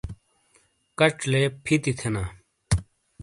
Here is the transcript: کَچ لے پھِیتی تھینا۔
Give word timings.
کَچ 0.99 1.15
لے 1.31 1.41
پھِیتی 1.63 1.91
تھینا۔ 1.99 2.23